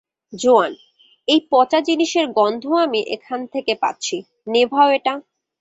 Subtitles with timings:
[0.33, 0.71] জোয়ান,
[1.27, 4.17] এই পঁচা জিনিসের গন্ধ আমি এখান থেকে পাচ্ছি,
[4.47, 5.13] নেভাও এটা।